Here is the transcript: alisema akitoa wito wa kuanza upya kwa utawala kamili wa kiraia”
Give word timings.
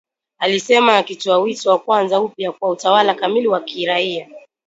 alisema 0.39 0.97
akitoa 0.97 1.37
wito 1.37 1.69
wa 1.69 1.79
kuanza 1.79 2.21
upya 2.21 2.51
kwa 2.51 2.69
utawala 2.69 3.13
kamili 3.15 3.47
wa 3.47 3.59
kiraia” 3.61 4.29